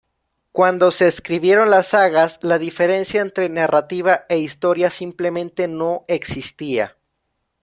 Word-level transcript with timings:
Cuando 0.51 0.89
se 0.89 1.07
escribieron 1.07 1.69
las 1.69 1.89
sagas, 1.89 2.39
la 2.41 2.57
diferencia 2.57 3.21
entre 3.21 3.49
narrativa 3.49 4.25
e 4.29 4.39
historia 4.39 4.89
simplemente 4.89 5.67
no 5.67 6.03
existía. 6.07 6.97